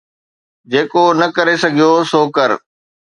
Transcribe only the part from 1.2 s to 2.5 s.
ڪري سگهيو سو ڪر